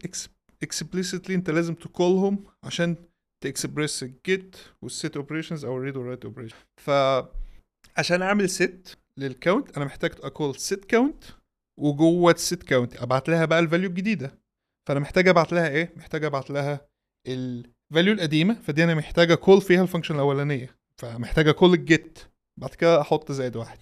[0.66, 2.96] explicitly أنت لازم ت call هم عشان
[3.44, 6.90] ت express ال get وال set operations أو ال read وال write operation ف
[7.98, 11.24] عشان أعمل set لل count أنا محتاج ا call set count
[11.80, 14.40] وجوة ال set count أبعت لها بقى ال value الجديدة.
[14.88, 16.88] فأنا محتاج أبعت لها إيه؟ محتاج أبعت لها
[17.28, 18.54] ال value القديمة.
[18.54, 20.76] فدي أنا محتاج ا call فيها ال function الأولانية.
[21.02, 22.20] فمحتاج ا call ال get
[22.62, 23.80] بعد كده أحط زائد واحد.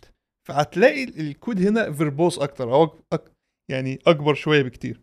[0.48, 3.32] فهتلاقي الكود هنا verbose أكتر أو أك...
[3.72, 5.02] يعني أكبر شوية بكتير.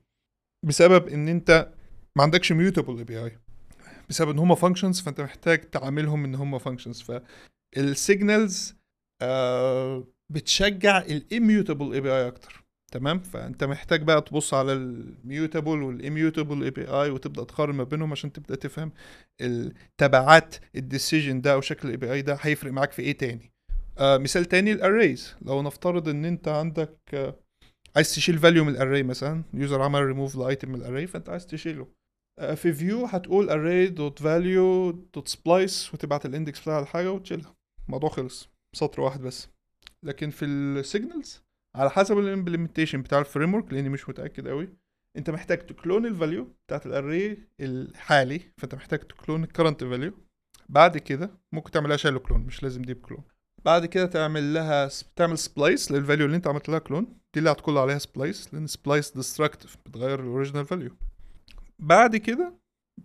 [0.67, 1.73] بسبب إن أنت
[2.17, 3.39] ما عندكش mutable API
[4.09, 7.05] بسبب إن هما functions فأنت محتاج تعاملهم إن هما functions
[7.77, 8.75] فال signals
[9.23, 12.65] آه بتشجع ال immutable API أكتر.
[12.93, 18.13] تمام؟ فأنت محتاج بقى تبص على ال mutable وال immutable API وتبدأ تقارن ما بينهم
[18.13, 18.93] عشان تبدأ تفهم
[19.41, 23.51] التبعات ال decision ده أو شكل ال API ده هيفرق معاك في إيه تاني.
[23.99, 27.37] آه مثال تاني ال arrays لو نفترض إن أنت عندك آه
[27.97, 31.47] عايز تشيل value من ال array مثلا يوزر عمل ريموف لايتم من الاري فأنت عايز
[31.47, 31.87] تشيله.
[32.55, 37.55] في Vue هتقول array dot value dot splice وتبعت ال index بتاع الحاجة وتشيلها.
[37.87, 38.49] الموضوع خلص.
[38.77, 39.49] سطر واحد بس.
[40.03, 41.43] لكن في ال signals
[41.77, 44.69] على حسب ال implementation بتاع ال framework لأني مش متأكد قوي
[45.17, 49.50] أنت محتاج ت clone ال value بتاعت ال array الحالي فأنت محتاج ت clone ال
[49.50, 50.13] current value
[50.69, 53.23] بعد كده ممكن تعملها shallow clone مش لازم deep clone
[53.65, 57.51] بعد كده تعمل لها تعمل splice لل value اللي أنت عملت لها clone دي اللي
[57.51, 60.91] هتكون عليها splice لأن splice destructive بتغير ال original value
[61.83, 62.59] بعد كده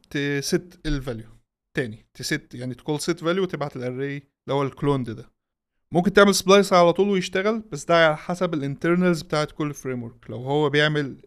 [0.09, 1.29] ت set ال value
[1.77, 2.05] تاني.
[2.13, 5.31] ت set يعني ت call set value وتبعت ال array اللي هو ال clone ده.
[5.91, 10.29] ممكن تعمل splice على طول ويشتغل بس ده على حسب ال internals بتاعت كل framework
[10.29, 11.21] لو هو بيعمل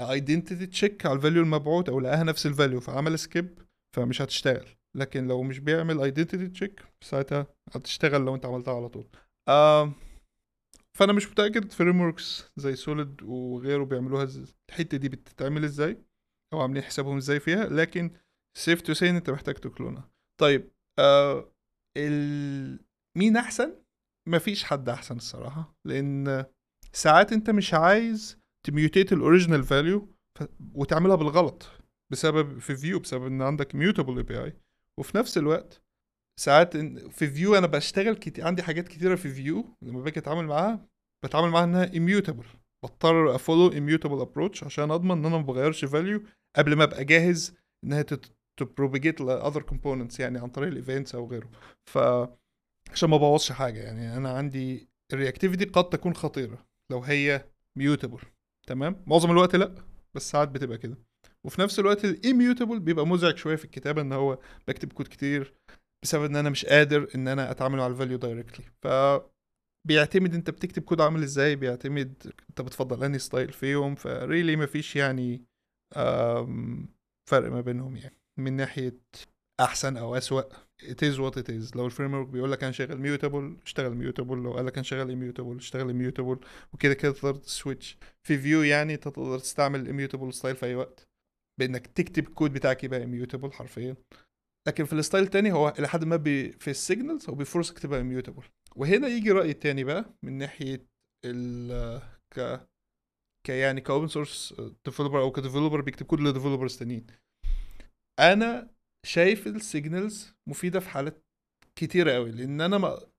[0.00, 3.58] identity check على ال value المبعوث أو لقاها نفس ال value فعمل skip
[3.96, 4.66] فمش هتشتغل.
[4.96, 9.06] لكن لو مش بيعمل identity check ساعتها هتشتغل لو انت عملتها على طول.
[9.48, 9.92] آه
[10.98, 14.28] فأنا مش متأكد frameworks زي Solid وغيره بيعملوها
[14.70, 15.96] الحتة دي بتتعمل إزاي.
[16.52, 18.10] أو عاملين حسابهم إزاي فيها لكن
[18.58, 20.10] safe to say أنت محتاج ت clone ها
[20.40, 21.52] طيب آه
[21.96, 22.78] ال...
[23.18, 23.82] مين أحسن؟
[24.28, 26.44] مفيش حد أحسن الصراحة لأن
[26.92, 30.08] ساعات أنت مش عايز ت mutate ال original value.
[30.74, 31.70] وتعملها بالغلط
[32.12, 34.56] بسبب في Vue بسبب إن عندك mutable API
[35.00, 35.82] وفي نفس الوقت
[36.40, 36.76] ساعات
[37.10, 40.86] في Vue أنا بشتغل كتير عندي حاجات كتيرة في Vue لما باجي أتعامل معاها
[41.24, 42.61] بتعامل معاها إنها immutable.
[42.84, 46.22] بضطر ا follow immutable approach عشان أضمن إن أنا ما بغيرش value
[46.56, 48.04] قبل ما أبقى جاهز انها
[48.56, 51.50] ت propagate ل other components يعني عن طريق ال events أو غيره.
[51.90, 51.98] ف
[52.92, 54.16] عشان ما أبوظش حاجة يعني.
[54.16, 57.44] أنا عندي ال reactivity قد تكون خطيرة لو هي
[57.78, 58.18] mutable
[58.66, 59.74] تمام؟ معظم الوقت لأ
[60.14, 60.96] بس ساعات بتبقى كده.
[61.44, 65.54] وفي نفس الوقت ال immutable بيبقى مزعج شوية في الكتابة إن هو بكتب كود كتير
[66.02, 68.86] بسبب إن أنا مش قادر إن أنا أتعامل مع ال value directly ف
[69.88, 75.44] بيعتمد انت بتكتب كود عامل إزاي بيعتمد انت بتفضل انهي style فيهم freely مفيش يعني
[77.30, 78.16] فرق ما بينهم يعني.
[78.38, 78.98] من ناحية
[79.60, 80.42] أحسن أو أسوأ
[80.82, 81.76] it is what it is.
[81.76, 85.16] لو ال framework بيقول لك أنا شغال mutable اشتغل mutable لو قال لك أنا شغال
[85.16, 86.38] immutable اشتغل immutable
[86.72, 87.98] وكده كده تقدر ت switch.
[88.22, 91.08] في Vue يعني انت تقدر تستعمل ال immutable style في أي وقت.
[91.60, 93.96] بإنك تكتب الكود بتاعك يبقى immutable حرفيا.
[94.68, 97.45] لكن في ال style التاني هو إلى حد ما بي في ال signals هو بي
[97.45, 98.42] force ك تبقى immutable
[98.76, 100.86] وهنا يجي رايي التاني بقى من ناحية
[101.26, 102.02] ال
[102.34, 102.66] ك
[103.46, 104.54] ك يعني ك open source
[104.84, 107.06] developer أو ك developer بيكتب code ل developers تانيين.
[108.20, 108.70] أنا
[109.06, 111.24] شايف ال signals مفيدة في حالات
[111.78, 113.12] كتيرة قوي لأن أنا ما.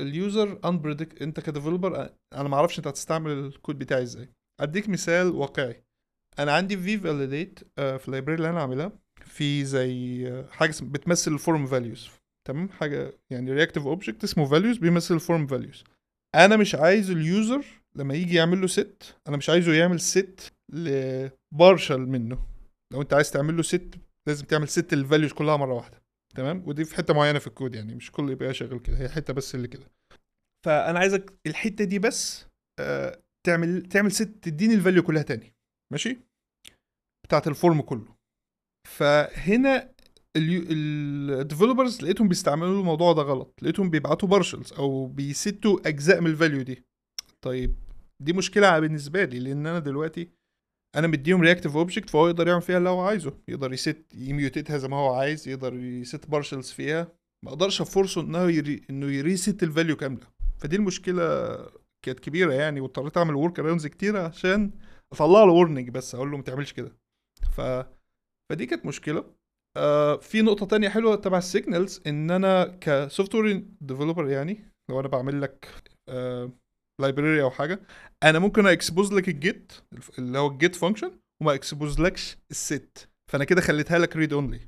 [0.00, 4.28] ال user unpredict أنت ك developer أنا ما أعرفش أنت هتستعمل الكود بتاعي إزاي.
[4.60, 5.84] أديك مثال واقعي.
[6.38, 11.39] أنا عندي VeeValidate في ال library اللي أنا عاملها في زي آه، حاجة بتمثل ال
[11.39, 12.10] form values
[12.48, 15.84] تمام؟ حاجة يعني reactive object اسمه values بيمثل ال form values
[16.34, 17.64] أنا مش عايز ال user
[17.96, 22.46] لما يجي يعمل له set أنا مش عايزه يعمل set ل partial منه.
[22.92, 23.94] لو أنت عايز تعمل له set
[24.28, 26.02] لازم تعمل set لل values كلها مرة واحدة.
[26.34, 29.32] تمام؟ ودي في حتة معينة في الكود يعني مش كل يبقى شغال كده هي حتة
[29.32, 29.90] بس اللي كده.
[30.66, 32.46] فأنا عايزك الحتة دي بس
[32.80, 35.54] آه تعمل تعمل set تديني ال value كلها تاني.
[35.92, 36.18] ماشي؟
[37.26, 38.14] بتاعت ال form كله.
[38.88, 39.93] فهنا
[40.36, 43.58] ال developers لقيتهم بيستعملوا الموضوع ده غلط.
[43.62, 46.84] لقيتهم بيبعتوا partials أو بي set وا أجزاء من ال value دي.
[47.44, 47.74] طيب
[48.22, 50.28] دي مشكلة بالنسبة لي لأن أنا دلوقتي
[50.96, 53.32] أنا مديهم reactive object فهو يقدر يعمل فيها اللي هو عايزه.
[53.48, 57.08] يقدر ي set ي mutate ها زي ما هو عايز يقدر ي set partials فيها.
[57.44, 60.26] ما أقدرش أ force ه إنه ي re إنه ي reset ال value كاملة.
[60.58, 61.56] فدي المشكلة
[62.04, 64.70] كانت كبيرة يعني واضطريت أعمل workarounds كتير عشان
[65.12, 66.92] أطلع له warning بس أقول له ما تعملش كده.
[67.56, 67.60] ف
[68.50, 69.24] فدي كانت مشكلة.
[69.76, 75.00] آه في نقطة تانية حلوة تبع ال signals إن أنا ك software developer يعني لو
[75.00, 75.68] أنا بعمل لك
[76.08, 76.50] آه
[77.00, 77.80] library أو حاجة
[78.22, 79.72] أنا ممكن expose لك ال get
[80.18, 81.10] اللي هو ال get function
[81.42, 84.60] وما expose لكش ال set فأنا كده خليتها لك read only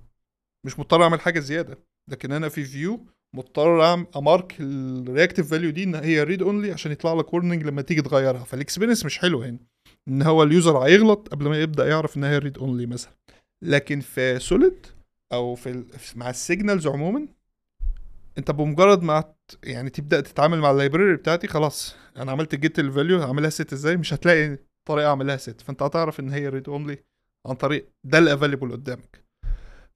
[0.66, 1.78] مش مضطر أعمل حاجة زيادة.
[2.10, 3.06] لكن أنا في Vue
[3.36, 7.34] مضطر اعمل أ mark ال reactive value دي إن هي read only عشان يطلع لك
[7.34, 8.44] warning لما تيجي تغيرها.
[8.44, 9.58] فال experience مش حلو هنا.
[10.08, 13.12] إن هو ال user هيغلط قبل ما يبدأ يعرف إن هي read only مثلا.
[13.64, 14.86] لكن في Solid
[15.32, 15.84] أو في.
[16.16, 17.28] مع ال signals عموما
[18.38, 22.85] أنت بمجرد ما يعني تبدأ تتعامل مع ال library بتاعتي خلاص أنا عملت get ال
[22.85, 26.98] value هعملها set إزاي؟ مش هتلاقي طريقة أعملها set فأنت هتعرف إن هي read only
[27.46, 29.24] عن طريق ده ال available قدامك.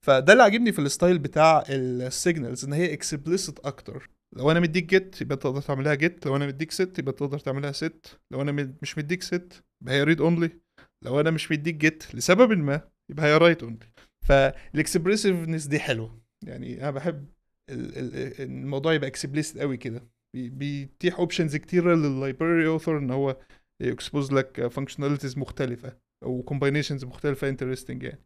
[0.01, 4.09] فده اللي عاجبني في ال style بتاع ال signals إن هي explicit أكتر.
[4.35, 7.71] لو أنا مديك get يبقى تقدر تعملها get لو أنا مديك set يبقى تقدر تعملها
[7.71, 10.49] set لو أنا مش مديك set يبقى هي read only
[11.01, 13.85] لو أنا مش مديك get لسبب ما يبقى هي write only
[14.27, 16.21] فال expressiveness دي حلوة.
[16.45, 17.25] يعني أنا بحب
[17.69, 20.07] ال- ال- الموضوع يبقى explicit قوي كده.
[20.35, 23.37] بي- بيتيح options كتيرة لل library author إن هو
[23.81, 28.21] ي expose لك functionalities مختلفة أو combinations مختلفة interesting يعني.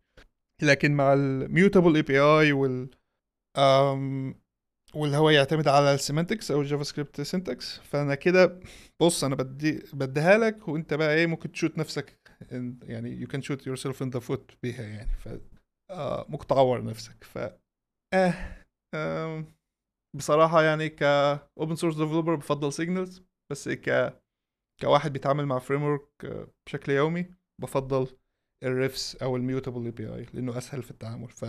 [0.62, 2.90] لكن مع ال mutable API وال
[4.96, 8.60] واللي هو يعتمد على ال semantics أو ال JavaScript syntax فأنا كده
[9.00, 12.18] بص أنا بدي بديها لك وأنت بقى إيه ممكن ت shoot نفسك
[12.84, 15.10] يعني you can shoot yourself in the foot بيها يعني.
[15.92, 17.24] آه ممكن تعور نفسك.
[17.24, 17.38] ف
[18.16, 18.34] آه
[18.96, 19.56] آم،
[20.18, 21.04] بصراحة يعني ك
[21.62, 24.16] open source developer بفضل signals بس ك
[24.82, 26.10] كواحد بيتعامل مع framework
[26.68, 28.18] بشكل يومي بفضل
[28.64, 31.30] ال refs أو ال mutable API لأنه أسهل في التعامل.
[31.32, 31.46] ف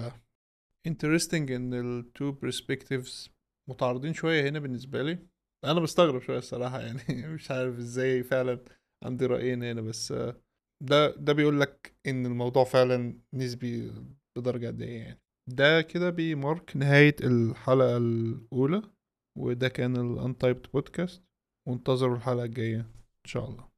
[0.89, 3.31] interesting إن ال two perspectives
[3.71, 5.19] متعارضين شوية هنا بالنسبة لي.
[5.65, 7.01] أنا بستغرب شوية الصراحة يعني
[7.35, 8.65] مش عارف إزاي فعلا
[9.05, 10.43] عندي رأيين هنا بس آه،
[10.83, 13.93] ده ده بيقول لك إن الموضوع فعلا نسبي
[14.39, 15.21] بدرجة قد إيه يعني.
[15.49, 18.83] ده كده بيمارك نهاية الحلقة الأولى
[19.39, 21.23] وده كان الانتايبد بودكاست
[21.69, 23.69] وانتظروا الحلقة الجاية إن شاء الله.